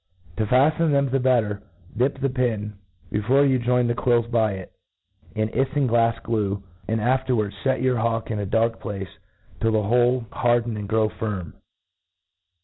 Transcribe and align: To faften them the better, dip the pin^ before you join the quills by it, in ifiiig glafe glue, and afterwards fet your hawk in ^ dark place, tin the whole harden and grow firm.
To 0.37 0.47
faften 0.47 0.89
them 0.89 1.09
the 1.11 1.19
better, 1.19 1.61
dip 1.95 2.19
the 2.21 2.27
pin^ 2.29 2.73
before 3.11 3.45
you 3.45 3.59
join 3.59 3.85
the 3.85 3.93
quills 3.93 4.25
by 4.25 4.53
it, 4.53 4.71
in 5.35 5.49
ifiiig 5.49 5.87
glafe 5.89 6.23
glue, 6.23 6.63
and 6.87 6.99
afterwards 6.99 7.53
fet 7.63 7.83
your 7.83 7.97
hawk 7.97 8.31
in 8.31 8.39
^ 8.39 8.49
dark 8.49 8.79
place, 8.79 9.19
tin 9.59 9.71
the 9.73 9.83
whole 9.83 10.25
harden 10.31 10.75
and 10.75 10.89
grow 10.89 11.07
firm. 11.07 11.53